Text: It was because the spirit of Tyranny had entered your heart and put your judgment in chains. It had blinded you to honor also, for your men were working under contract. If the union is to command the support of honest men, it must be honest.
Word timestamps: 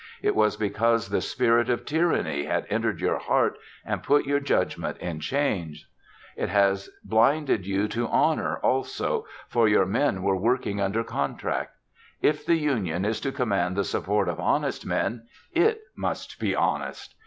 It 0.23 0.33
was 0.35 0.57
because 0.57 1.09
the 1.09 1.21
spirit 1.21 1.69
of 1.69 1.85
Tyranny 1.85 2.45
had 2.45 2.65
entered 2.71 2.99
your 3.01 3.19
heart 3.19 3.59
and 3.85 4.01
put 4.01 4.25
your 4.25 4.39
judgment 4.39 4.97
in 4.97 5.19
chains. 5.19 5.85
It 6.35 6.49
had 6.49 6.79
blinded 7.03 7.67
you 7.67 7.87
to 7.89 8.07
honor 8.07 8.55
also, 8.63 9.27
for 9.47 9.67
your 9.69 9.85
men 9.85 10.23
were 10.23 10.35
working 10.35 10.81
under 10.81 11.03
contract. 11.03 11.75
If 12.19 12.43
the 12.47 12.55
union 12.57 13.05
is 13.05 13.19
to 13.19 13.31
command 13.31 13.75
the 13.75 13.83
support 13.83 14.27
of 14.27 14.39
honest 14.39 14.87
men, 14.87 15.27
it 15.53 15.81
must 15.95 16.39
be 16.39 16.55
honest. 16.55 17.13